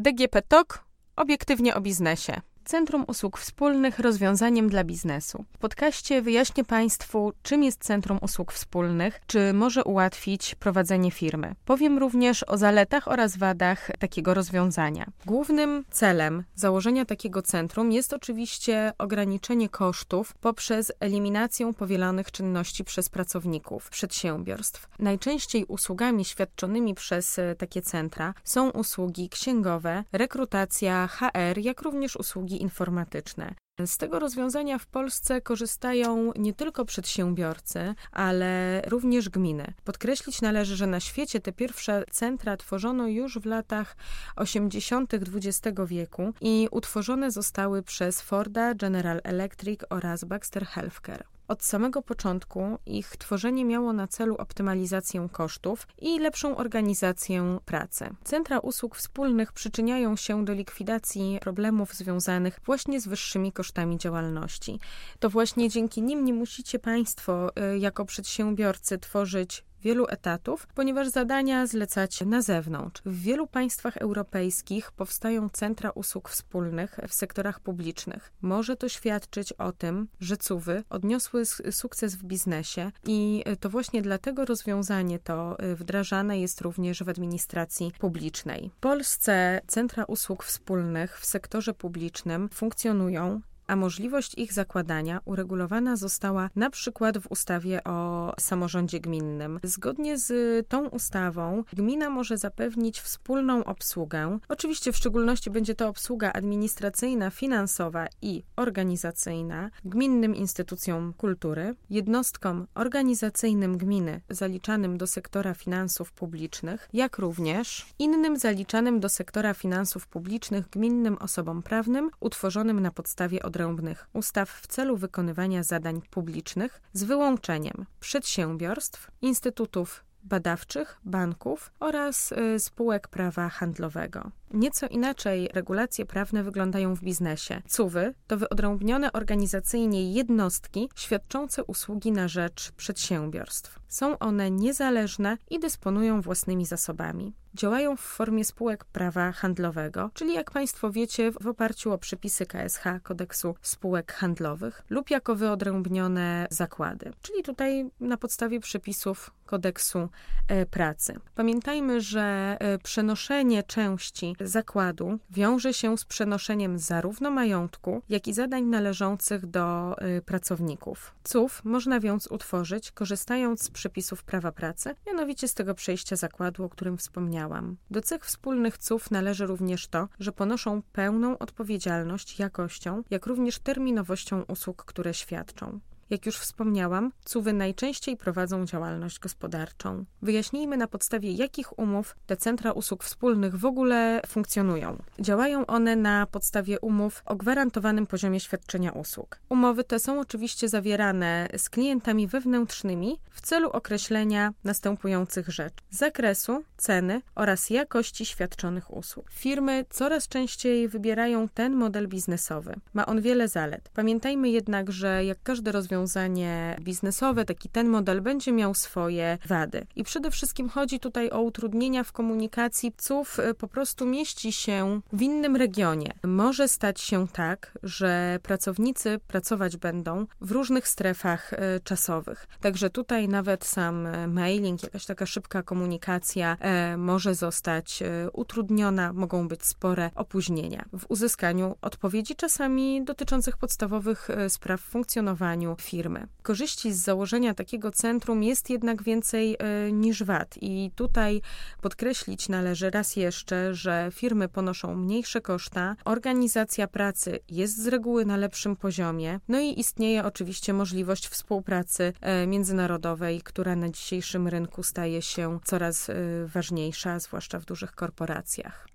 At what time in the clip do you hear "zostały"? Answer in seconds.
47.30-47.82